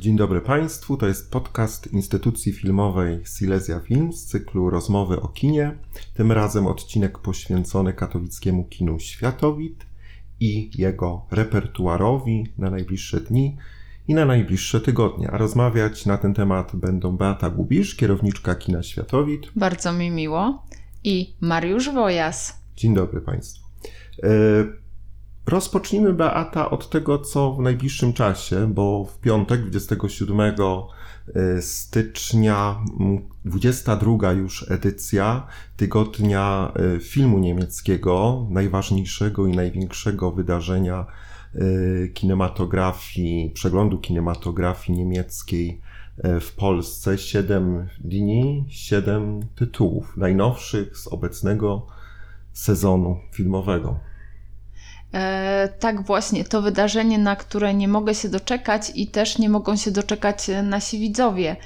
[0.00, 5.78] Dzień dobry Państwu, to jest podcast instytucji filmowej Silesia Film z cyklu Rozmowy o kinie.
[6.14, 9.86] Tym razem odcinek poświęcony katowickiemu kinu Światowit
[10.40, 13.56] i jego repertuarowi na najbliższe dni
[14.08, 15.30] i na najbliższe tygodnie.
[15.30, 19.50] A rozmawiać na ten temat będą Beata Gubisz, kierowniczka kina Światowit.
[19.56, 20.62] Bardzo mi miło.
[21.04, 22.62] I Mariusz Wojas.
[22.76, 23.64] Dzień dobry Państwu.
[25.50, 32.80] E, rozpocznijmy, Beata, od tego, co w najbliższym czasie, bo w piątek, 27 e, stycznia,
[33.44, 41.06] 22 już edycja tygodnia e, filmu niemieckiego, najważniejszego i największego wydarzenia
[42.14, 45.80] kinematografii, przeglądu kinematografii niemieckiej
[46.40, 47.18] w Polsce.
[47.18, 51.86] Siedem dni, siedem tytułów, najnowszych z obecnego
[52.52, 54.09] sezonu filmowego.
[55.14, 59.76] E, tak, właśnie, to wydarzenie, na które nie mogę się doczekać i też nie mogą
[59.76, 61.56] się doczekać nasi widzowie.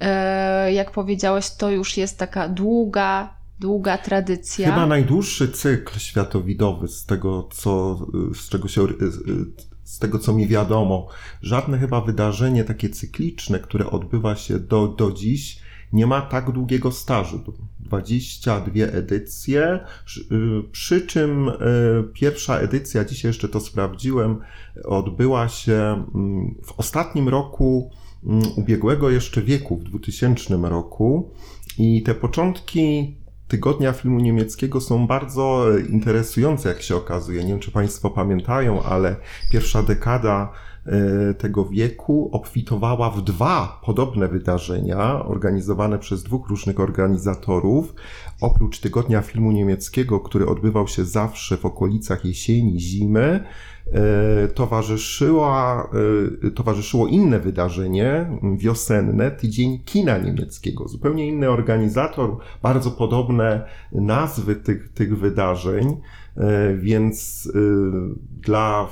[0.00, 4.70] E, jak powiedziałeś, to już jest taka długa, długa tradycja.
[4.70, 7.98] Chyba najdłuższy cykl światowidowy z tego, co,
[8.34, 8.86] z czego się,
[9.84, 11.08] z tego, co mi wiadomo.
[11.42, 15.58] Żadne chyba wydarzenie takie cykliczne, które odbywa się do, do dziś,
[15.92, 17.40] nie ma tak długiego stażu.
[18.00, 19.80] 22 edycje,
[20.72, 21.52] przy czym e,
[22.12, 24.38] pierwsza edycja, dzisiaj jeszcze to sprawdziłem,
[24.84, 27.90] odbyła się mm, w ostatnim roku
[28.26, 31.30] mm, ubiegłego jeszcze wieku, w 2000 roku.
[31.78, 33.16] I te początki
[33.48, 37.42] tygodnia filmu niemieckiego są bardzo interesujące, jak się okazuje.
[37.44, 39.16] Nie wiem, czy Państwo pamiętają, ale
[39.50, 40.73] pierwsza dekada E,
[41.38, 47.94] tego wieku obfitowała w dwa podobne wydarzenia organizowane przez dwóch różnych organizatorów.
[48.40, 53.44] Oprócz Tygodnia Filmu Niemieckiego, który odbywał się zawsze w okolicach jesieni, zimy,
[53.92, 55.88] e, towarzyszyła,
[56.46, 60.88] e, towarzyszyło inne wydarzenie wiosenne, Tydzień Kina Niemieckiego.
[60.88, 65.96] Zupełnie inny organizator, bardzo podobne nazwy tych, tych wydarzeń,
[66.76, 67.48] więc
[68.42, 68.88] dla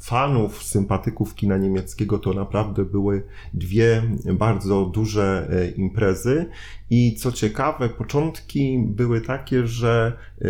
[0.00, 3.22] fanów, sympatyków kina niemieckiego to naprawdę były
[3.54, 4.02] dwie
[4.34, 6.46] bardzo duże e, imprezy.
[6.90, 10.12] I co ciekawe, początki były takie, że
[10.42, 10.46] e,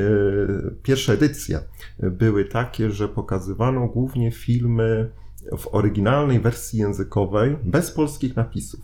[0.82, 1.60] pierwsze edycje
[1.98, 5.10] były takie, że pokazywano głównie filmy
[5.58, 8.80] w oryginalnej wersji językowej, bez polskich napisów.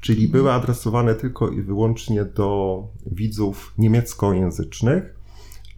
[0.00, 5.21] Czyli były adresowane tylko i wyłącznie do widzów niemieckojęzycznych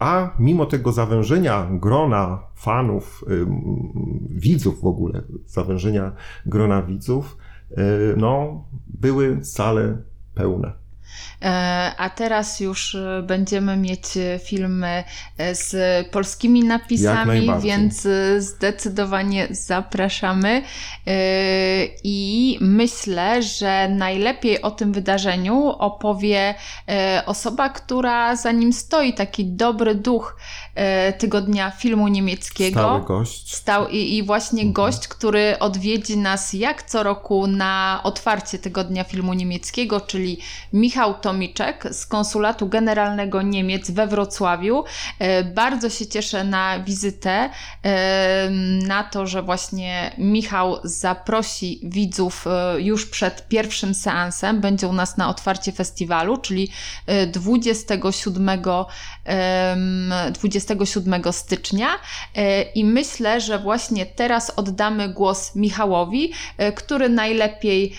[0.04, 3.24] a mimo tego zawężenia grona fanów,
[4.30, 6.12] widzów w ogóle, zawężenia
[6.46, 7.36] grona widzów,
[7.70, 7.76] y,
[8.16, 9.98] no, były sale
[10.34, 10.83] pełne.
[11.44, 14.02] E, a teraz już e, będziemy mieć
[14.44, 15.04] filmy
[15.38, 15.76] e, z
[16.08, 18.08] polskimi napisami, więc
[18.38, 20.62] zdecydowanie zapraszamy.
[22.04, 26.54] I myślę, że najlepiej o tym wydarzeniu opowie
[27.26, 30.36] osoba, która za nim stoi, taki dobry duch
[31.18, 32.80] tygodnia filmu niemieckiego.
[32.80, 33.54] Stały gość.
[33.54, 34.72] Stał i, i właśnie mhm.
[34.72, 40.38] gość, który odwiedzi nas jak co roku na otwarcie tygodnia filmu niemieckiego, czyli
[40.72, 44.84] Michał Tomiczek z Konsulatu Generalnego Niemiec we Wrocławiu.
[45.18, 47.50] E, bardzo się cieszę na wizytę,
[47.82, 48.50] e,
[48.86, 54.60] na to, że właśnie Michał zaprosi widzów e, już przed pierwszym seansem.
[54.60, 56.70] Będzie u nas na otwarcie festiwalu, czyli
[57.26, 58.60] 27,
[60.32, 61.88] 27 stycznia.
[62.74, 66.32] I myślę, że właśnie teraz oddamy głos Michałowi,
[66.74, 67.96] który najlepiej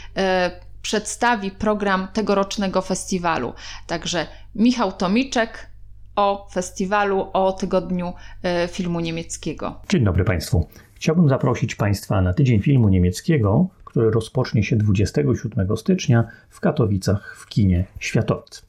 [0.85, 3.53] przedstawi program tegorocznego festiwalu.
[3.87, 5.69] Także Michał Tomiczek
[6.15, 8.13] o festiwalu, o tygodniu
[8.43, 9.81] e, filmu niemieckiego.
[9.89, 10.67] Dzień dobry Państwu.
[10.93, 17.47] Chciałbym zaprosić Państwa na tydzień filmu niemieckiego, który rozpocznie się 27 stycznia w Katowicach w
[17.47, 18.65] kinie Światowic.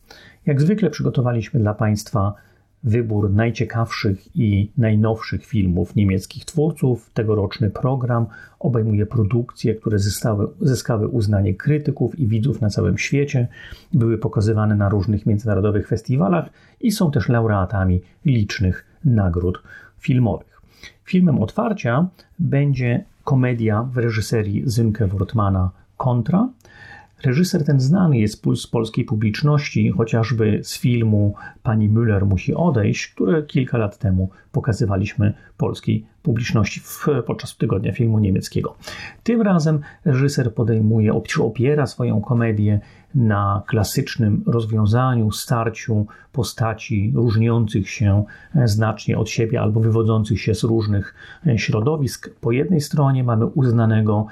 [0.46, 2.34] Jak zwykle przygotowaliśmy dla Państwa
[2.86, 7.10] wybór najciekawszych i najnowszych filmów niemieckich twórców.
[7.14, 8.26] Tegoroczny program
[8.58, 13.48] obejmuje produkcje, które zyskały, zyskały uznanie krytyków i widzów na całym świecie,
[13.92, 16.50] były pokazywane na różnych międzynarodowych festiwalach
[16.80, 19.62] i są też laureatami licznych nagród
[19.98, 20.62] filmowych.
[21.04, 22.08] Filmem otwarcia
[22.38, 26.48] będzie komedia w reżyserii Zynke Wortmana Kontra,
[27.24, 33.42] Reżyser ten znany jest z polskiej publiczności, chociażby z filmu Pani Müller musi odejść, które
[33.42, 38.76] kilka lat temu pokazywaliśmy polskiej publiczności w, podczas tygodnia filmu niemieckiego.
[39.22, 42.80] Tym razem reżyser podejmuje, opiera swoją komedię
[43.14, 48.24] na klasycznym rozwiązaniu, starciu postaci różniących się
[48.64, 51.14] znacznie od siebie albo wywodzących się z różnych
[51.56, 52.30] środowisk.
[52.40, 54.26] Po jednej stronie mamy uznanego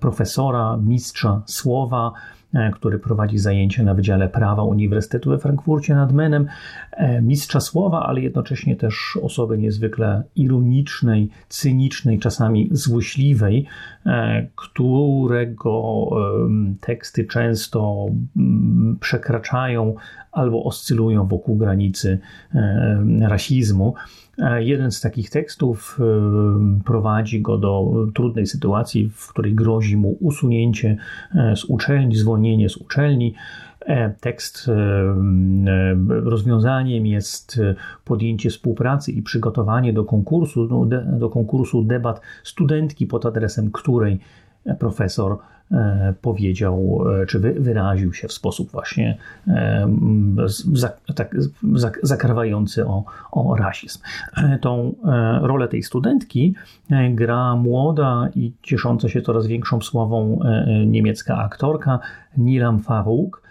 [0.00, 2.12] profesora, mistrza słowa,
[2.54, 6.46] E, który prowadzi zajęcia na Wydziale Prawa Uniwersytetu we Frankfurcie nad Menem,
[6.92, 13.66] e, mistrza słowa, ale jednocześnie też osoby niezwykle ironicznej, cynicznej, czasami złośliwej,
[14.06, 16.08] e, którego
[16.80, 18.06] teksty często
[18.36, 19.94] mm, przekraczają
[20.32, 22.18] albo oscylują wokół granicy
[23.20, 23.94] rasizmu.
[24.58, 25.98] Jeden z takich tekstów
[26.84, 30.96] prowadzi go do trudnej sytuacji, w której grozi mu usunięcie
[31.56, 33.34] z uczelni, zwolnienie z uczelni.
[33.86, 34.70] E, tekst
[36.08, 37.60] rozwiązaniem jest
[38.04, 40.86] podjęcie współpracy i przygotowanie do konkursu,
[41.18, 44.18] do konkursu debat studentki pod adresem której
[44.78, 45.53] profesor E,
[46.20, 49.16] powiedział, e, czy wyraził się w sposób właśnie
[49.48, 49.88] e,
[51.14, 51.36] tak,
[52.02, 54.00] zakrawający o, o rasizm.
[54.60, 54.94] Tą
[55.42, 56.54] rolę tej studentki
[57.10, 60.38] gra młoda i ciesząca się coraz większą sławą
[60.86, 61.98] niemiecka aktorka
[62.36, 63.42] Nilam Farouk.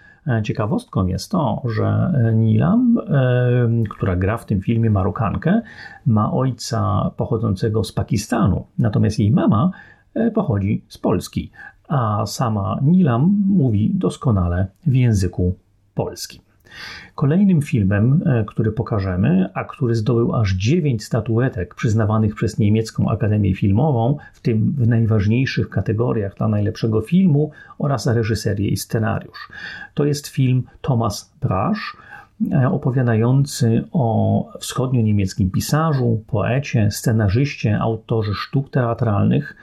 [0.42, 2.98] Ciekawostką jest to, że Nilam,
[3.90, 5.60] która gra w tym filmie Marokankę,
[6.06, 9.70] ma ojca pochodzącego z Pakistanu, natomiast jej mama
[10.34, 11.50] pochodzi z Polski
[11.88, 15.54] a sama Nilam mówi doskonale w języku
[15.94, 16.42] polskim.
[17.14, 23.54] Kolejnym filmem, e, który pokażemy, a który zdobył aż 9 statuetek przyznawanych przez niemiecką Akademię
[23.54, 29.48] Filmową, w tym w najważniejszych kategoriach dla najlepszego filmu oraz reżyserię i scenariusz.
[29.94, 31.96] To jest film Thomas Brasch,
[32.52, 39.56] e, opowiadający o wschodnio-niemieckim pisarzu, poecie, scenarzyście, autorze sztuk teatralnych,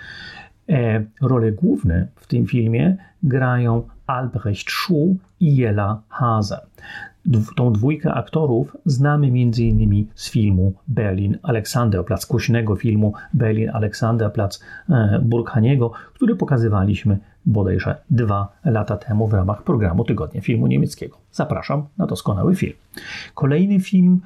[0.69, 6.61] E, role główne w tym filmie grają Albrecht Schuh i Jela Hase.
[7.55, 10.05] Tą dwójkę aktorów znamy m.in.
[10.15, 14.59] z filmu Berlin Alexanderplatz, głośnego filmu Berlin Alexanderplatz
[14.89, 21.17] e, Burkhaniego, który pokazywaliśmy bodajże dwa lata temu w ramach programu Tygodnia Filmu Niemieckiego.
[21.31, 22.73] Zapraszam na doskonały film.
[23.33, 24.21] Kolejny film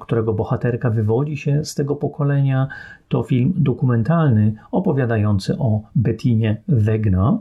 [0.00, 2.68] którego bohaterka wywodzi się z tego pokolenia,
[3.08, 7.38] to film dokumentalny opowiadający o Bettinie Wegna.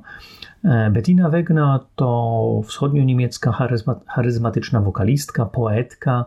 [0.63, 3.51] E, Bettina Wegna to wschodnio-niemiecka
[4.07, 6.25] charyzmatyczna wokalistka, poetka,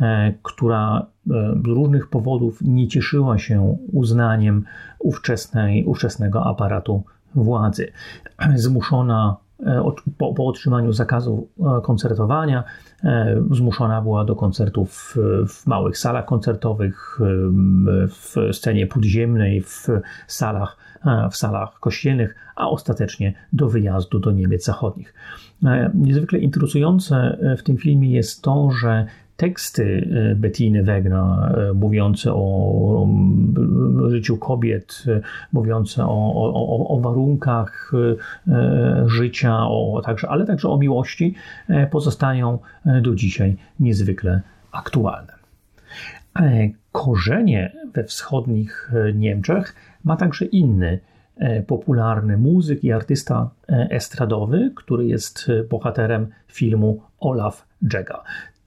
[0.00, 4.64] e, która z różnych powodów nie cieszyła się uznaniem
[4.98, 7.02] ówczesnej, ówczesnego aparatu
[7.34, 7.92] władzy.
[8.54, 9.36] Zmuszona
[10.18, 11.48] po, po, otrzymaniu zakazu
[11.82, 12.64] koncertowania
[12.95, 12.95] E,
[13.50, 15.16] zmuszona była do koncertów
[15.48, 17.18] w małych salach koncertowych,
[18.08, 19.86] w scenie podziemnej, w
[20.26, 20.76] salach,
[21.06, 25.14] e, w salach kościelnych, a ostatecznie do wyjazdu do Niemiec Zachodnich.
[25.64, 29.06] E, niezwykle interesujące w tym filmie jest to, że
[29.36, 33.08] teksty e, Bettiny Wegna e, mówiące o
[34.08, 35.20] życiu kobiet, e,
[35.52, 37.92] mówiące o, o, o warunkach
[39.06, 41.34] życia, o, także, ale także o miłości,
[41.90, 42.58] pozostają
[43.02, 44.40] do dzisiaj niezwykle
[44.72, 45.32] aktualne.
[46.92, 49.74] Korzenie we wschodnich Niemczech
[50.04, 51.00] ma także inny
[51.66, 58.22] popularny muzyk i artysta estradowy, który jest bohaterem filmu Olaf Jega.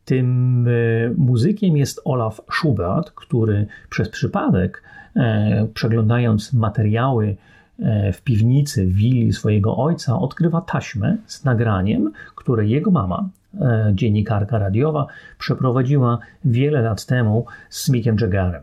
[0.09, 0.71] Tym e,
[1.17, 4.83] muzykiem jest Olaf Schubert, który przez przypadek,
[5.15, 7.35] e, przeglądając materiały
[7.79, 13.29] e, w piwnicy willi swojego ojca, odkrywa taśmę z nagraniem, które jego mama,
[13.93, 15.07] dziennikarka radiowa,
[15.37, 18.61] przeprowadziła wiele lat temu z Mickiem Jaggerem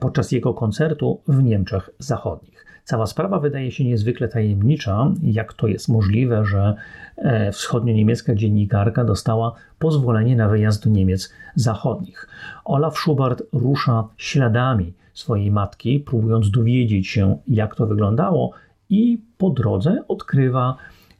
[0.00, 2.55] podczas jego koncertu w Niemczech Zachodnich.
[2.86, 6.74] Cała sprawa wydaje się niezwykle tajemnicza, jak to jest możliwe, że
[7.16, 12.28] e, wschodnio-niemiecka dziennikarka dostała pozwolenie na wyjazd do Niemiec zachodnich.
[12.64, 18.52] Olaf Schubert rusza śladami swojej matki, próbując dowiedzieć się, jak to wyglądało,
[18.90, 20.76] i po drodze odkrywa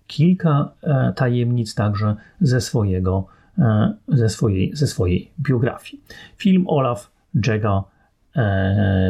[0.07, 3.27] kilka e, tajemnic także ze, swojego,
[3.59, 6.03] e, ze, swojej, ze swojej biografii.
[6.37, 7.11] Film Olaf
[7.47, 7.83] Jega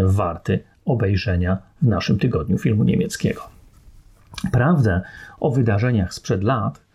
[0.04, 3.42] warty obejrzenia w naszym tygodniu filmu niemieckiego.
[4.52, 5.02] Prawdę
[5.40, 6.86] o wydarzeniach sprzed lat,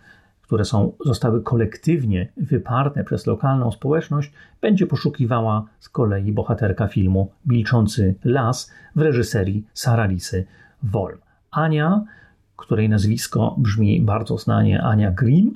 [0.51, 4.31] które są, zostały kolektywnie wyparte przez lokalną społeczność,
[4.61, 10.45] będzie poszukiwała z kolei bohaterka filmu Milczący Las w reżyserii Saralisy
[10.83, 11.17] Wolm.
[11.51, 12.03] Ania,
[12.55, 15.53] której nazwisko brzmi bardzo znanie, Ania Grimm,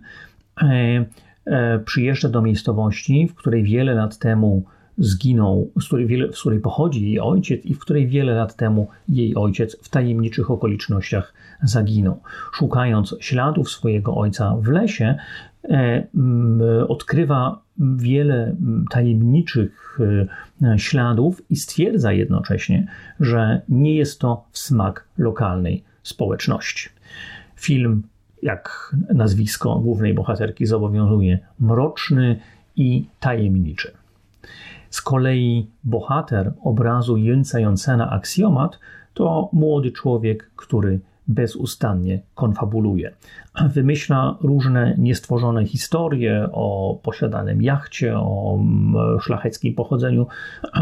[0.61, 1.05] e,
[1.45, 4.63] e, przyjeżdża do miejscowości, w której wiele lat temu
[4.97, 8.87] zginął, z której, wiele, z której pochodzi jej ojciec i w której wiele lat temu
[9.09, 11.33] jej ojciec w tajemniczych okolicznościach
[11.63, 12.19] zaginął.
[12.53, 15.15] Szukając śladów swojego ojca w lesie,
[15.63, 16.07] e,
[16.87, 18.55] odkrywa wiele
[18.89, 19.99] tajemniczych
[20.61, 22.87] e, śladów i stwierdza jednocześnie,
[23.19, 26.89] że nie jest to w smak lokalnej społeczności.
[27.55, 28.03] Film,
[28.43, 32.39] jak nazwisko głównej bohaterki zobowiązuje, mroczny
[32.75, 33.91] i tajemniczy.
[34.95, 38.79] Z kolei bohater obrazu Jęca Jonsena Aksjomat
[39.13, 43.11] to młody człowiek, który bezustannie konfabuluje.
[43.73, 50.27] Wymyśla różne niestworzone historie o posiadanym jachcie, o mm, szlacheckim pochodzeniu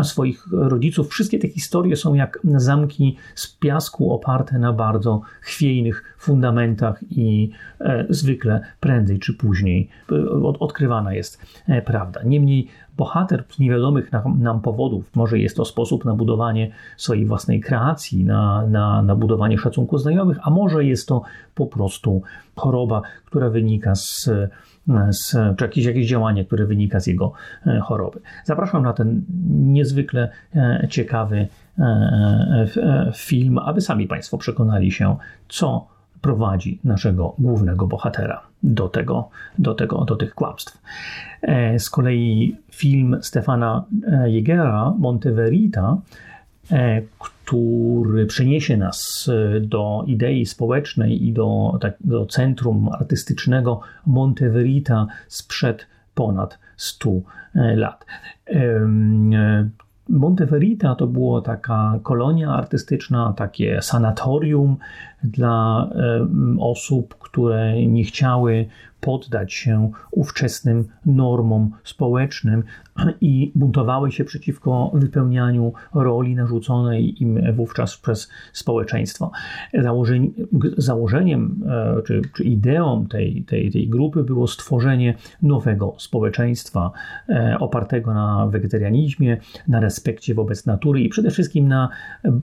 [0.03, 1.09] swoich rodziców.
[1.09, 7.49] Wszystkie te historie są jak zamki z piasku oparte na bardzo chwiejnych fundamentach i
[7.81, 10.15] e, zwykle prędzej czy później e,
[10.59, 12.23] odkrywana jest e, prawda.
[12.23, 18.23] Niemniej bohater z niewiadomych nam, powodów, może jest to sposób na budowanie swojej własnej kreacji,
[18.23, 21.21] na, na, na budowanie szacunku znajomych, a może jest to
[21.55, 22.21] po prostu
[22.55, 24.29] choroba, która wynika z,
[25.09, 27.31] z czy jakieś, jakieś działanie, które wynika z jego
[27.67, 28.19] e, choroby.
[28.43, 31.47] Zapraszam na ten niezwykle e, ciekawy
[31.79, 32.67] e,
[33.15, 35.15] film, aby sami Państwo przekonali się,
[35.49, 35.87] co
[36.21, 39.29] prowadzi naszego głównego bohatera do, tego,
[39.59, 40.81] do, tego, do tych kłamstw.
[41.77, 43.83] Z kolei film Stefana
[44.27, 45.97] Jägera, Monteverita,
[47.19, 49.29] który przeniesie nas
[49.61, 57.09] do idei społecznej i do, tak, do centrum artystycznego Monteverita sprzed ponad 100
[57.75, 58.05] lat.
[60.09, 64.77] Monteverita to była taka kolonia artystyczna, takie sanatorium
[65.23, 65.89] dla
[66.59, 68.65] osób, które nie chciały
[69.03, 72.63] poddać się ówczesnym normom społecznym
[73.21, 79.31] i buntowały się przeciwko wypełnianiu roli narzuconej im wówczas przez społeczeństwo.
[80.77, 86.91] założeniem e, czy, czy ideą tej, tej, tej grupy było stworzenie nowego społeczeństwa
[87.29, 91.89] e, opartego na wegetarianizmie, na respekcie wobec natury i przede wszystkim na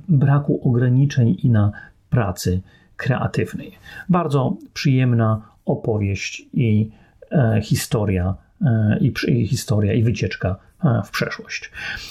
[0.09, 1.73] braku ograniczeń i na
[2.11, 2.61] pracy
[2.97, 3.73] kreatywnej.
[4.09, 6.91] Bardzo przyjemna opowieść i
[7.33, 11.71] e, historia, e, i, i historia i wycieczka e, w przeszłość.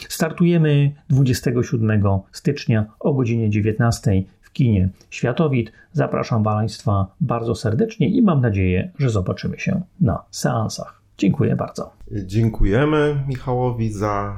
[0.09, 5.71] Startujemy 27 stycznia o godzinie 19 w kinie Światowit.
[5.93, 11.01] Zapraszam Państwa bardzo serdecznie i mam nadzieję, że zobaczymy się na seansach.
[11.17, 11.91] Dziękuję bardzo.
[12.11, 14.37] Dziękujemy Michałowi za,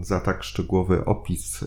[0.00, 1.64] za tak szczegółowy opis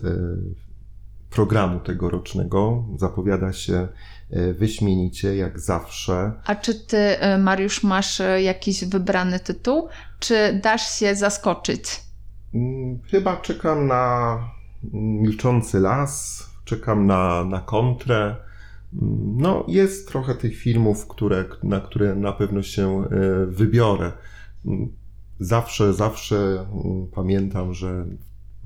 [1.31, 2.85] programu tegorocznego.
[2.97, 3.88] Zapowiada się
[4.29, 6.31] e, wyśmienicie, jak zawsze.
[6.45, 9.88] A czy ty, e, Mariusz, masz e, jakiś wybrany tytuł,
[10.19, 11.83] czy dasz się zaskoczyć?
[12.53, 14.38] Mm, chyba czekam na
[14.93, 18.35] Milczący Las, czekam na, na kontrę.
[18.93, 23.03] Mm, no, jest trochę tych filmów, które, na które na pewno się
[23.47, 24.11] wybiorę.
[24.65, 24.89] Mm,
[25.39, 26.65] zawsze, zawsze
[27.15, 28.05] pamiętam, że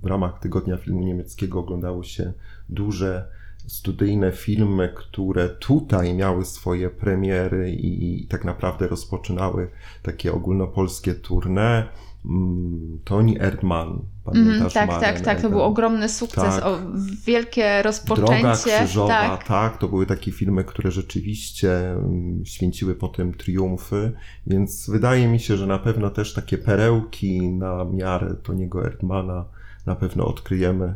[0.06, 2.34] w ramach Tygodnia Filmu Niemieckiego oglądało się
[2.70, 3.28] duże
[3.68, 9.70] studyjne filmy, które tutaj miały swoje premiery i tak naprawdę rozpoczynały
[10.04, 11.84] takie ogólnopolskie tournée.
[12.26, 14.76] Mm, Toni Erdmann, pamiętasz?
[14.76, 16.66] Mm, tak, tak, tak, to był ogromny sukces, tak.
[16.66, 16.78] o,
[17.26, 18.42] wielkie rozpoczęcie.
[18.42, 19.48] Droga krzyżowa, tak.
[19.48, 24.12] tak, to były takie filmy, które rzeczywiście mm, święciły potem triumfy,
[24.48, 29.46] więc wydaje mi się, że na pewno też takie perełki na miarę Toniego Erdmana
[29.86, 30.94] na pewno odkryjemy y,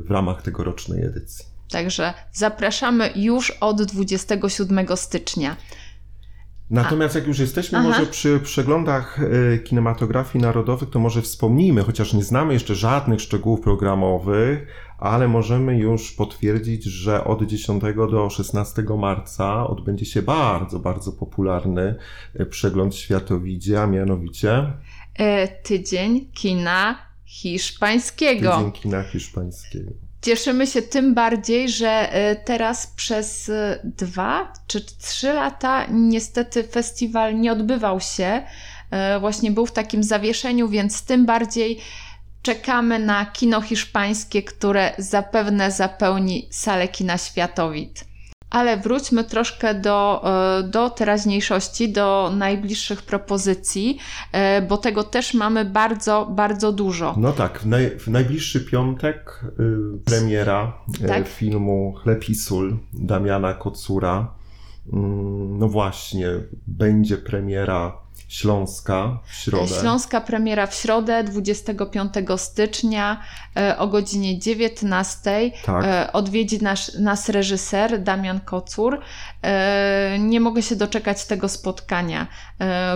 [0.00, 1.44] w ramach tegorocznej edycji.
[1.70, 5.56] Także zapraszamy już od 27 stycznia.
[6.70, 7.88] Natomiast jak już jesteśmy Aha.
[7.88, 13.60] może przy przeglądach y, kinematografii narodowych, to może wspomnijmy, chociaż nie znamy jeszcze żadnych szczegółów
[13.60, 14.66] programowych,
[14.98, 21.94] ale możemy już potwierdzić, że od 10 do 16 marca odbędzie się bardzo, bardzo popularny
[22.40, 24.72] y, przegląd światowidzie, a mianowicie
[25.14, 28.56] e, tydzień kina hiszpańskiego.
[28.56, 29.90] Tydzień kina hiszpańskiego.
[30.22, 37.40] Cieszymy się tym bardziej, że e, teraz przez e, dwa czy trzy lata niestety festiwal
[37.40, 38.42] nie odbywał się.
[38.90, 41.80] E, właśnie był w takim zawieszeniu, więc tym bardziej
[42.42, 48.04] czekamy na kino hiszpańskie, które zapewne zapełni salę kina Światowit.
[48.50, 50.24] Ale wróćmy troszkę do,
[50.58, 53.98] e, do teraźniejszości, do najbliższych propozycji,
[54.32, 57.14] e, bo tego też mamy bardzo, bardzo dużo.
[57.18, 60.72] No tak, w, naj, w najbliższy piątek y, premiera
[61.04, 61.28] e, tak?
[61.28, 64.34] filmu Chleb i sól Damiana Kocura.
[64.92, 66.28] Mm, No właśnie,
[66.66, 68.03] będzie premiera
[68.34, 69.80] Śląska w środę.
[69.80, 73.20] Śląska premiera w środę 25 stycznia
[73.56, 75.50] e, o godzinie 19.
[75.64, 75.84] Tak.
[75.84, 79.00] E, Odwiedzi nas, nas reżyser Damian Kocur.
[79.42, 82.26] E, Nie mogę się doczekać tego spotkania.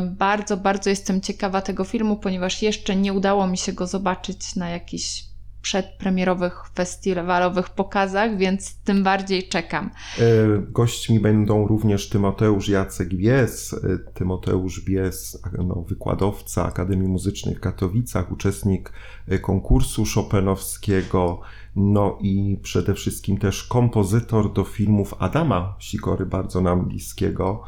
[0.02, 4.70] Bardzo, bardzo jestem ciekawa tego filmu, ponieważ jeszcze nie udało mi się go zobaczyć na
[4.70, 5.27] jakichś
[5.62, 9.90] przedpremierowych festiwalowych pokazach, więc tym bardziej czekam.
[10.18, 10.22] E,
[10.58, 13.74] Gośćmi będą również Tymoteusz Jacek Bies.
[13.74, 18.92] E, Tymoteusz Bies, no, wykładowca Akademii Muzycznej w Katowicach, uczestnik
[19.28, 21.40] e, konkursu Chopinowskiego,
[21.76, 27.62] no i przede wszystkim też kompozytor do filmów Adama Sikory, bardzo nam bliskiego,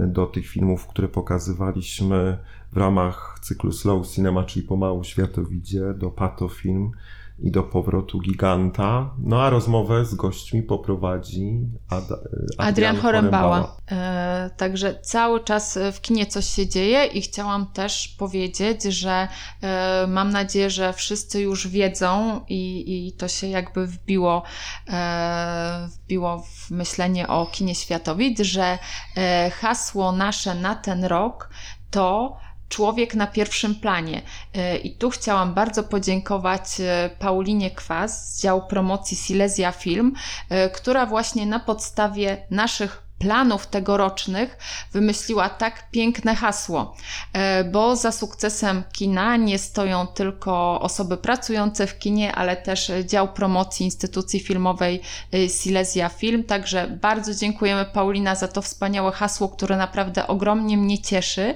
[0.00, 2.38] do tych filmów, które pokazywaliśmy
[2.72, 6.90] w ramach cyklu Slow Cinema, czyli pomału światowidzie, do Pato Film
[7.38, 9.10] i do powrotu giganta.
[9.18, 13.76] No a rozmowę z gośćmi poprowadzi Ad, Adrian, Adrian Chorembała.
[13.90, 19.28] E, Także cały czas w kinie coś się dzieje i chciałam też powiedzieć, że
[19.62, 24.42] e, mam nadzieję, że wszyscy już wiedzą i, i to się jakby wbiło,
[24.88, 28.78] e, wbiło w myślenie o kinie światowid, że
[29.16, 31.50] e, hasło nasze na ten rok
[31.90, 32.36] to
[32.68, 34.22] Człowiek na pierwszym planie.
[34.54, 40.12] E, I tu chciałam bardzo podziękować e, Paulinie Kwas z działu promocji Silesia Film,
[40.48, 44.58] e, która właśnie na podstawie naszych planów tegorocznych
[44.92, 46.96] wymyśliła tak piękne hasło,
[47.32, 53.32] e, bo za sukcesem kina nie stoją tylko osoby pracujące w kinie, ale też dział
[53.32, 55.00] promocji instytucji filmowej
[55.34, 56.44] e, Silesia Film.
[56.44, 61.54] Także bardzo dziękujemy Paulina za to wspaniałe hasło, które naprawdę ogromnie mnie cieszy.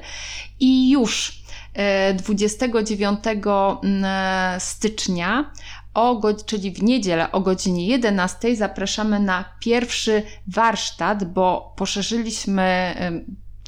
[0.61, 1.43] I już
[1.75, 5.53] e, 29 mm, stycznia
[5.95, 12.95] o, czyli w niedzielę o godzinie 11 zapraszamy na pierwszy warsztat, bo poszerzyliśmy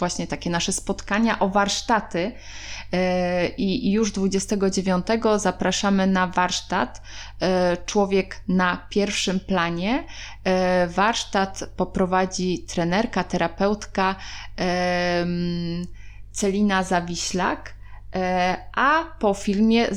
[0.02, 2.32] właśnie takie nasze spotkania o warsztaty
[2.92, 7.02] e, i już 29 zapraszamy na warsztat
[7.40, 10.04] e, Człowiek na pierwszym planie.
[10.44, 14.14] E, Warsztat poprowadzi trenerka, terapeutka
[16.32, 17.74] Celina Zawiślak.
[18.14, 19.88] E, A po filmie,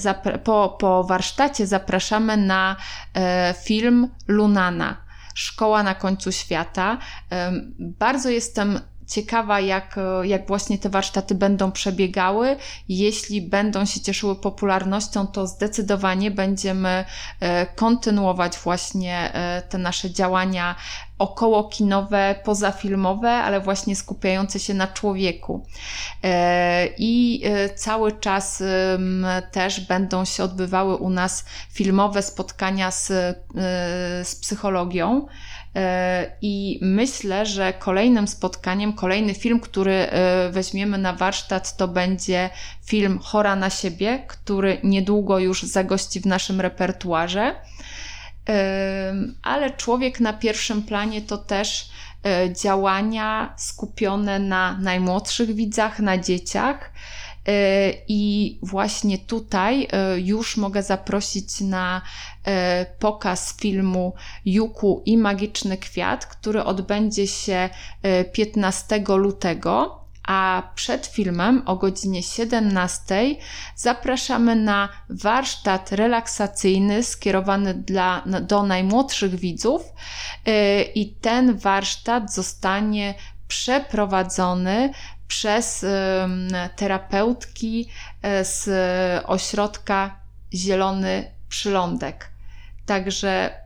[0.43, 2.75] po, po warsztacie zapraszamy na
[3.13, 6.98] e, film Lunana Szkoła na końcu świata.
[7.29, 12.55] Em, Bardzo jestem ciekawa, jak, e, jak właśnie te warsztaty będą przebiegały.
[12.89, 17.05] Jeśli będą się cieszyły popularnością, to zdecydowanie będziemy
[17.39, 20.75] e, kontynuować właśnie e, te nasze działania
[21.19, 25.65] okołokinowe, pozafilmowe, ale właśnie skupiające się na człowieku.
[26.23, 28.63] E, I e, cały czas
[29.51, 33.35] też będą się odbywały u nas filmowe spotkania z, e,
[34.23, 35.27] z psychologią.
[36.41, 40.07] I myślę, że kolejnym spotkaniem, kolejny film, który
[40.51, 42.49] weźmiemy na warsztat, to będzie
[42.85, 47.55] film Chora na siebie, który niedługo już zagości w naszym repertuarze.
[49.44, 51.90] Ale człowiek na pierwszym planie to też
[52.25, 56.92] e, działania skupione na najmłodszych widzach, na dzieciach.
[57.48, 62.01] E, I właśnie tutaj e, już mogę zaprosić na
[63.00, 64.14] pokaz filmu
[64.46, 67.70] Juku i Magiczny Kwiat, który odbędzie się
[68.03, 70.04] e, 15 lutego.
[70.27, 73.35] A przed filmem o godzinie 17
[73.75, 79.81] zapraszamy na warsztat relaksacyjny skierowany dla, do najmłodszych widzów.
[80.46, 83.14] Yy, I ten warsztat zostanie
[83.48, 84.92] przeprowadzony
[85.27, 85.85] przez
[86.75, 88.70] terapeutki yy, z
[89.25, 90.20] ośrodka
[90.53, 92.31] Zielony Przylądek.
[92.85, 93.64] Także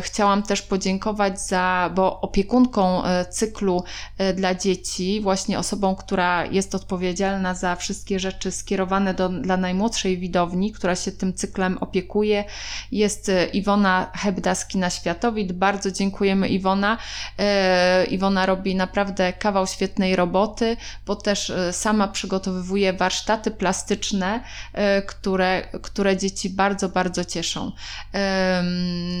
[0.00, 3.84] chciałam też podziękować za, bo opiekunką e, cyklu
[4.18, 10.18] e, dla dzieci, właśnie osobą, która jest odpowiedzialna za wszystkie rzeczy skierowane do, dla najmłodszej
[10.18, 12.44] widowni, która się tym cyklem opiekuje,
[12.92, 15.52] jest e, Iwona Hebda z Kina Światowid.
[15.52, 16.98] Bardzo dziękujemy Iwona.
[17.38, 24.40] E, Iwona robi naprawdę kawał świetnej roboty, bo też e, sama przygotowywuje warsztaty plastyczne,
[24.72, 27.72] e, które, które dzieci bardzo, bardzo cieszą.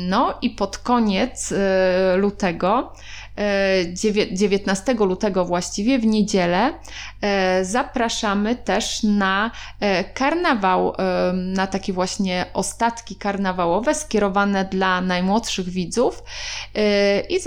[0.08, 2.92] No i pod koniec e, lutego,
[4.32, 6.72] 19 lutego właściwie, w niedzielę,
[7.20, 9.50] e, zapraszamy też na
[9.80, 16.22] e, karnawał, e, na takie właśnie ostatki karnawałowe skierowane dla najmłodszych widzów.
[17.28, 17.38] I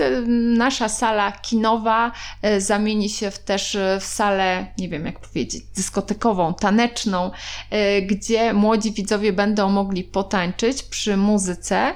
[0.56, 2.12] nasza sala kinowa
[2.58, 7.30] zamieni się też w salę, nie wiem jak powiedzieć, dyskotekową, taneczną,
[8.06, 11.94] gdzie młodzi widzowie będą mogli potańczyć przy muzyce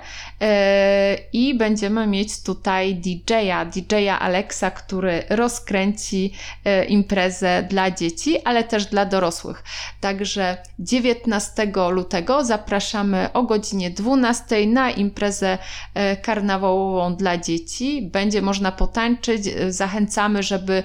[1.32, 6.32] i będziemy mieć tutaj DJ-a, DJ-a Alexa, który rozkręci
[6.64, 9.64] e, imprezę dla dzieci, ale też dla dorosłych.
[10.00, 15.58] Także 19 lutego zapraszamy o godzinie 12 na imprezę
[15.94, 18.02] e, karnawałową dla dzieci.
[18.12, 19.46] Będzie można potańczyć.
[19.46, 20.82] E, Zachęcamy, żeby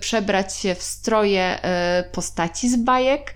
[0.00, 1.58] przebrać się w stroje
[2.12, 3.34] postaci z bajek,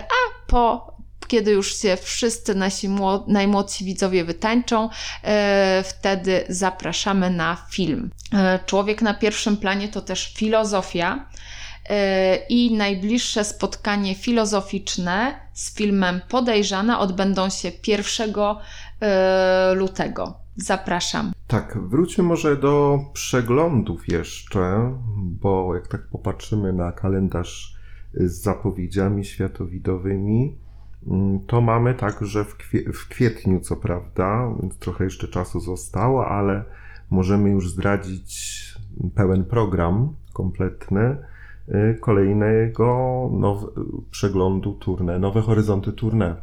[0.00, 4.88] a po kiedy już się wszyscy nasi mło- najmłodsi widzowie wytańczą,
[5.24, 8.10] e, wtedy zapraszamy na film.
[8.32, 11.26] E, Człowiek na pierwszym planie to też filozofia
[11.88, 18.34] e, i najbliższe spotkanie filozoficzne z filmem Podejrzana odbędą się 1
[19.00, 20.34] e, lutego.
[20.56, 21.32] Zapraszam.
[21.46, 27.74] Tak, wróćmy może do przeglądów jeszcze, bo jak tak popatrzymy na kalendarz
[28.14, 30.56] z zapowiedziami światowidowymi,
[31.46, 36.64] to mamy także w, kwie- w kwietniu, co prawda, więc trochę jeszcze czasu zostało, ale
[37.10, 38.58] możemy już zdradzić
[39.14, 41.16] pełen program kompletny
[41.68, 42.86] y, kolejnego
[44.10, 46.34] przeglądu tournée, Nowe Horyzonty Tournée,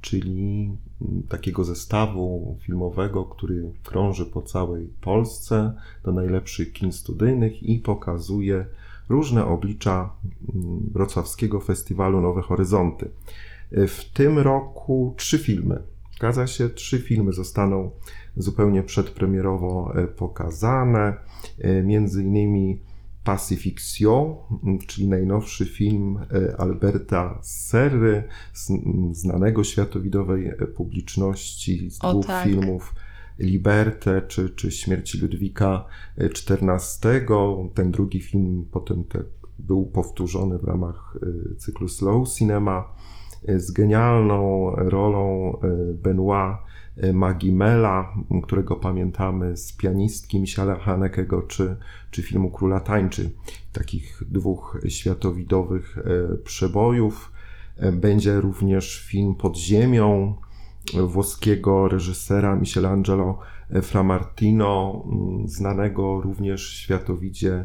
[0.00, 0.70] czyli
[1.02, 5.72] mm, takiego zestawu filmowego, który krąży po całej Polsce
[6.04, 8.66] do najlepszych kin studyjnych i pokazuje
[9.08, 10.10] różne oblicza
[10.54, 13.10] mm, wrocławskiego festiwalu Nowe Horyzonty.
[13.72, 15.82] Y, W tym roku trzy filmy.
[16.16, 17.90] Zgadza się, trzy filmy zostaną
[18.36, 21.14] zupełnie przedpremierowo e, pokazane.
[21.58, 22.80] E, Między innymi
[23.24, 26.18] Pacifiction, m, czyli najnowszy film
[26.58, 32.44] Alberta Serry, z- m, znanego światowidowej publiczności z O, dwóch tak.
[32.44, 32.94] filmów
[33.38, 35.84] Liberté czy, czy Śmierci Ludwika
[36.18, 37.26] XIV.
[37.74, 39.22] Ten drugi film potem te,
[39.58, 41.18] był powtórzony w ramach
[41.58, 42.94] cyklu Slow Cinema
[43.56, 46.56] z genialną rolą e, Benoit
[46.96, 51.76] e, Magimela, którego pamiętamy z pianistki Michela Hanekego czy,
[52.10, 53.30] czy filmu Króla Tańczy.
[53.72, 55.98] Takich dwóch światowidowych
[56.44, 57.32] przebojów.
[57.92, 60.34] Będzie również film Pod ziemią
[60.94, 63.38] włoskiego reżysera Michelangelo
[63.82, 65.04] Framartino,
[65.44, 67.64] znanego również światowidzie y,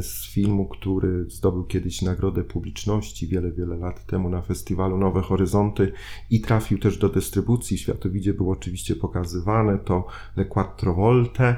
[0.00, 5.92] z filmu, który zdobył kiedyś Nagrodę Publiczności wiele, wiele lat temu na festiwalu Nowe Horyzonty
[6.30, 7.78] i trafił też do dystrybucji.
[7.78, 11.56] Światowidzie było oczywiście pokazywane, to Le Quattro Volte.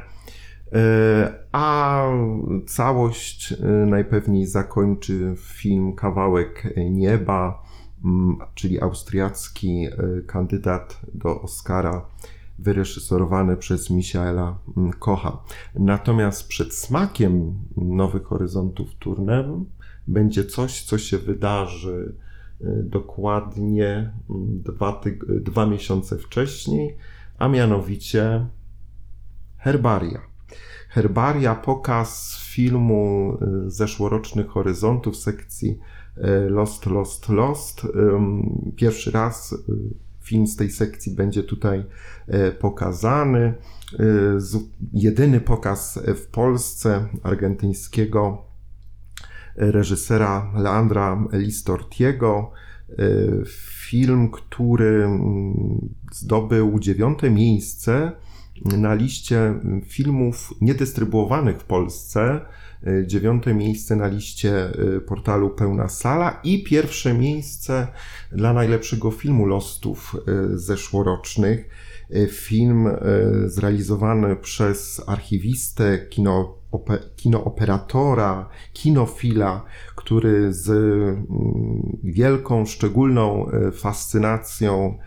[0.74, 2.04] Y, A
[2.66, 3.56] całość y,
[3.86, 7.62] najpewniej zakończy film Kawałek Nieba,
[8.04, 12.06] mm, czyli austriacki y, kandydat do Oscara,
[12.60, 15.42] wyreżyserowany przez Michaela mm, Kocha.
[15.74, 19.64] Natomiast przed smakiem Nowych Horyzontów Tournée
[20.08, 22.14] będzie coś, co się wydarzy
[22.60, 26.96] y, dokładnie mm, dwa, tyg- dwa miesiące wcześniej,
[27.38, 28.46] a mianowicie
[29.56, 30.20] Herbaria.
[30.88, 33.32] Herbaria, pokaz filmu
[33.66, 35.78] y, zeszłorocznych Horyzontów sekcji
[36.18, 37.86] y, Lost, Lost, Lost.
[38.76, 39.54] Pierwszy raz
[40.30, 41.84] film z tej sekcji będzie tutaj
[42.28, 43.54] y, pokazany.
[44.36, 48.44] Z- Jedyny pokaz w Polsce argentyńskiego
[49.56, 52.50] reżysera Leandra Listortiego.
[53.88, 58.12] Film, który mm, zdobył dziewiąte miejsce
[58.64, 62.40] na liście filmów niedystrybuowanych w Polsce.
[62.86, 67.86] Y, Dziewiąte miejsce na liście y, portalu Pełna Sala i pierwsze miejsce
[68.32, 70.16] dla najlepszego filmu Lostów
[70.52, 71.90] y, zeszłorocznych.
[72.30, 72.88] Film
[73.46, 79.64] zrealizowany przez archiwistę, kino, ope, kinooperatora, kinofila,
[79.96, 84.98] który z mm, wielką, szczególną fascynacją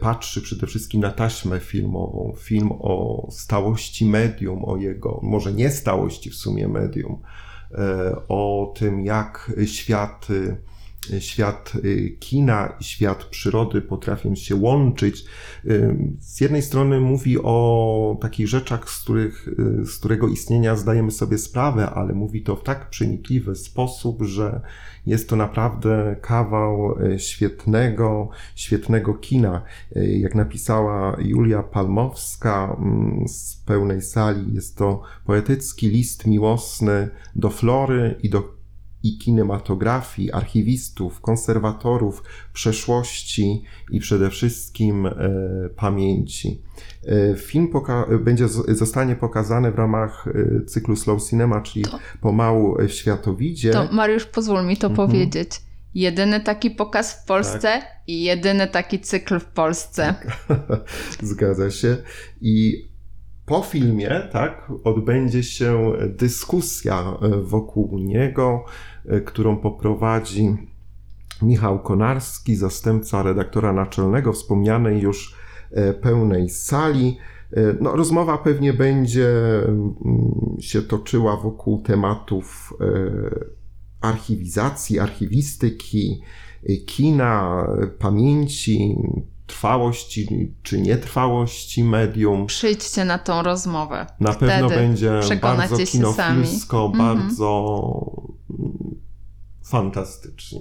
[0.00, 2.34] patrzy przede wszystkim na taśmę filmową.
[2.38, 7.22] Film o stałości medium, o jego, może nie stałości w sumie medium,
[7.72, 10.28] e, o tym, jak świat,
[11.18, 15.24] świat y, kina i świat przyrody potrafią się łączyć.
[15.64, 21.10] Y, Z jednej strony mówi o takich rzeczach, z, których, y, z którego istnienia zdajemy
[21.10, 24.60] sobie sprawę, ale mówi to w tak przenikliwy sposób, że
[25.06, 29.62] jest to naprawdę kawał świetnego, świetnego kina.
[29.94, 38.14] Jak napisała Julia Palmowska mm, z pełnej sali, jest to poetycki list miłosny do flory
[38.22, 38.55] i do
[39.08, 45.12] i kinematografii, archiwistów, konserwatorów przeszłości i przede wszystkim e,
[45.76, 46.62] pamięci.
[47.32, 52.76] E, film poka- będzie, zostanie pokazany w ramach e, cyklu Slow Cinema, czyli To- pomału
[52.88, 53.70] w światowidzie.
[53.70, 55.08] To Mariusz, pozwól mi to Mhm.
[55.08, 55.50] powiedzieć.
[55.94, 60.14] Jedyny taki pokaz w Polsce i jedyny taki cykl w Polsce.
[61.22, 61.96] Zgadza się.
[62.40, 62.84] I
[63.46, 67.04] po filmie, tak, odbędzie się dyskusja
[67.42, 68.64] wokół niego,
[69.24, 70.56] którą poprowadzi
[71.42, 75.34] Michał Konarski, zastępca redaktora naczelnego wspomnianej już
[76.02, 77.18] pełnej sali.
[77.80, 79.28] No, rozmowa pewnie będzie
[79.68, 79.94] mm,
[80.60, 82.74] się toczyła wokół tematów
[84.00, 86.20] archiwizacji, archiwistyki,
[86.86, 87.66] kina,
[87.98, 88.96] pamięci,
[89.46, 92.46] trwałości czy nietrwałości medium.
[92.46, 94.06] Przyjdźcie na tą rozmowę.
[94.20, 97.18] Na Wtedy pewno będzie bardzo kinofilsko, mhm.
[97.18, 97.82] bardzo
[99.66, 100.60] fantastycznie.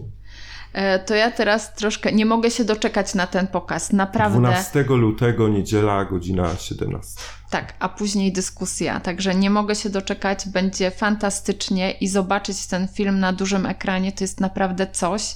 [0.74, 3.94] E, to ja teraz troszkę nie mogę się doczekać na ten pokaz.
[3.94, 4.39] Naprawdę.
[4.39, 7.22] 12 lutego, niedziela, godzina 17.
[7.50, 9.00] Tak, a później dyskusja.
[9.00, 10.48] Także nie mogę się doczekać.
[10.48, 15.36] Będzie fantastycznie i zobaczyć ten film na dużym ekranie to jest naprawdę coś.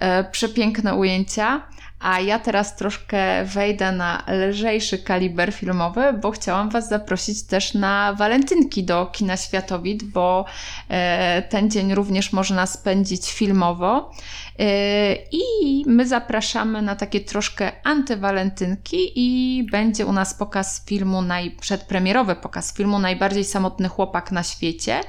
[0.00, 1.62] E, przepiękne ujęcia.
[2.00, 8.14] A ja teraz troszkę wejdę na lżejszy kaliber filmowy, bo chciałam Was zaprosić też na
[8.18, 10.44] walentynki do Kina Światowid, bo
[10.88, 14.10] e, ten dzień również można spędzić filmowo.
[14.58, 21.50] E, I my zapraszamy na takie troszkę antywalentynki i będzie u nas pokaz filmu, naj,
[21.50, 25.00] przedpremierowy pokaz filmu Najbardziej samotny chłopak na świecie.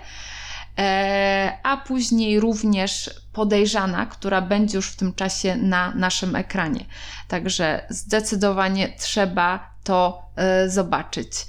[1.52, 6.86] E, a później również podejrzana, która będzie już w tym czasie na naszym ekranie.
[7.28, 11.48] Także zdecydowanie trzeba to e, zobaczyć.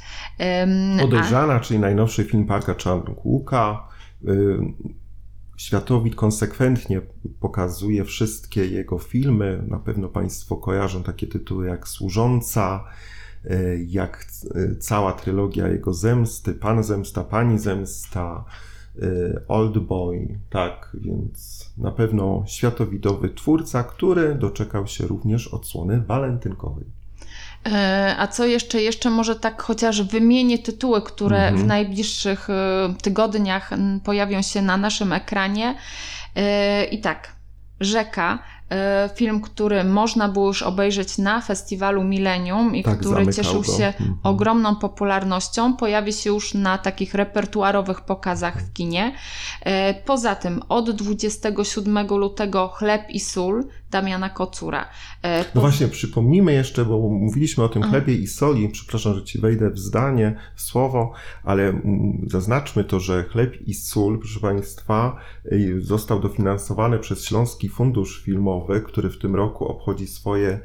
[1.01, 1.61] Podejrzana, a...
[1.61, 3.89] czyli najnowszy film Parka Czarnkuka.
[5.57, 7.01] Światowid konsekwentnie
[7.41, 9.63] pokazuje wszystkie jego filmy.
[9.69, 12.85] Na pewno Państwo kojarzą takie tytuły jak Służąca,
[13.45, 14.27] e, jak
[14.81, 18.72] cała trylogia jego zemsty, Pan Zemsta, Pani Zemsta, Y,
[19.49, 26.85] Old Boy, tak, więc na pewno światowidowy twórca, który doczekał się również odsłony walentynkowej.
[27.67, 28.83] E, a co jeszcze?
[28.83, 31.67] Jeszcze może tak chociaż wymienię tytuły, które w mhm.
[31.67, 32.53] najbliższych y,
[33.03, 33.71] tygodniach
[34.05, 35.75] pojawią się na naszym ekranie.
[36.37, 37.37] E, I tak,
[37.81, 38.39] Rzeka
[39.15, 44.19] film, który można było już obejrzeć na festiwalu Millennium i tak, który cieszył się mhm.
[44.23, 49.15] ogromną popularnością, pojawi się już na takich repertuarowych pokazach w kinie.
[49.61, 54.89] E, poza tym od 27 lutego Chleb i sól Damiana Kocura.
[55.23, 59.39] E, no właśnie, przypomnijmy jeszcze, bo mówiliśmy o tym chlebie i soli, przepraszam, że ci
[59.39, 61.13] wejdę w zdanie, w słowo,
[61.45, 61.81] ale
[62.27, 65.17] zaznaczmy to, że chleb i sól, proszę Państwa,
[65.79, 70.61] został dofinansowany przez Śląski Fundusz Filmowy który w tym roku obchodzi swoje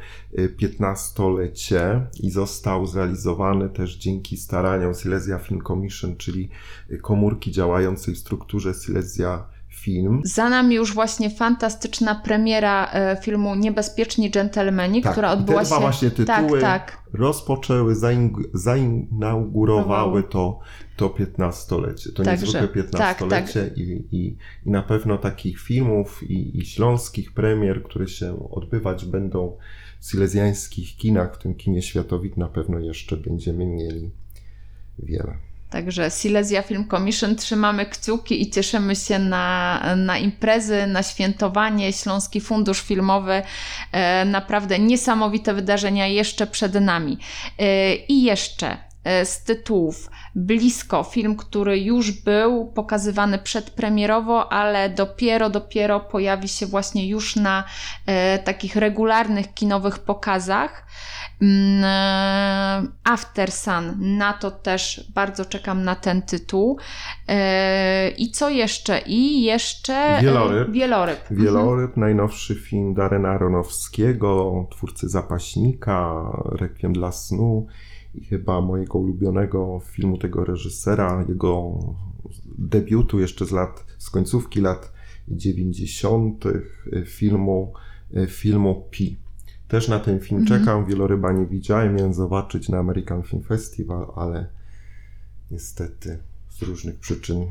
[0.61, 6.49] 15-lecie y, i został zrealizowany też dzięki staraniom Silesia Film Commission, czyli
[6.91, 9.56] y, komórki działającej w strukturze Silesia
[9.87, 10.21] Film.
[10.23, 15.79] Za nami już właśnie fantastyczna premiera e, filmu Niebezpieczni Dżentelmeni, tak, która odbyła się...
[15.79, 17.03] właśnie tytuły tak, tak.
[17.13, 17.95] rozpoczęły,
[18.53, 20.59] zainaugurowały to,
[20.95, 22.11] to 15-lecie.
[22.11, 23.77] To Także, niezwykłe 15-lecie tak, tak.
[23.77, 29.57] I, i, i na pewno takich filmów i, i śląskich premier, które się odbywać będą
[29.99, 34.11] w silezjańskich kinach, w tym kinie światowit na pewno jeszcze będziemy mieli
[34.99, 35.37] wiele.
[35.69, 41.93] Także Silesia Film Commission trzymamy kciuki i cieszymy się na, na imprezy, na świętowanie.
[41.93, 43.41] Śląski Fundusz Filmowy,
[43.91, 47.17] e, naprawdę niesamowite wydarzenia jeszcze przed nami.
[47.59, 48.86] E, I jeszcze
[49.25, 57.09] z tytułów Blisko, film, który już był pokazywany przedpremierowo, ale dopiero, dopiero pojawi się właśnie
[57.09, 57.63] już na
[58.05, 60.85] e, takich regularnych kinowych pokazach.
[61.41, 66.77] Mm, e, After Sun, na to też bardzo czekam na ten tytuł.
[67.27, 68.99] E, I co jeszcze?
[68.99, 70.71] I jeszcze e, Wieloryb.
[70.71, 71.99] Wieloryb, Wieloryb mhm.
[71.99, 76.13] najnowszy film Darena Aronowskiego, twórcy Zapaśnika,
[76.51, 77.67] Rekwiem dla snu
[78.15, 81.79] i chyba mojego ulubionego filmu tego reżysera, jego
[82.57, 84.93] debiutu jeszcze z lat, z końcówki lat
[85.27, 86.43] 90.
[87.05, 87.73] filmu,
[88.27, 89.17] filmu Pi.
[89.67, 90.59] Też na ten film mhm.
[90.59, 94.47] czekam, wieloryba nie widziałem, miałem zobaczyć na American Film Festival, ale
[95.51, 96.17] niestety
[96.49, 97.45] z różnych przyczyn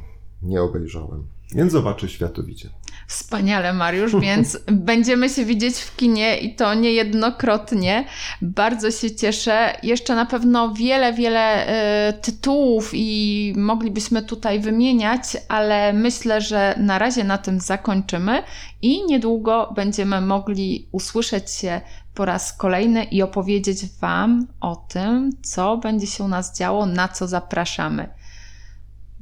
[0.47, 1.27] nie obejrzałem.
[1.55, 2.71] Więc zobaczę światowicie.
[3.07, 8.05] Wspaniale, Mariusz, więc będziemy się widzieć w kinie i to niejednokrotnie.
[8.43, 9.77] Bardzo się cieszę.
[9.83, 11.69] Jeszcze na pewno wiele, wiele
[12.09, 18.43] y, tytułów i moglibyśmy tutaj wymieniać, ale myślę, że na razie na tym zakończymy
[18.83, 21.81] i niedługo będziemy mogli usłyszeć się
[22.15, 27.09] po raz kolejny i opowiedzieć Wam o tym, co będzie się u nas działo, na
[27.09, 28.09] co zapraszamy.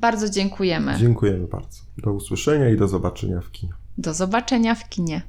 [0.04, 0.96] Bardzo dziękujemy.
[0.98, 1.80] Dziękujemy bardzo.
[1.98, 3.72] Do usłyszenia i do zobaczenia w kinie.
[3.98, 5.22] Do zobaczenia w kinie.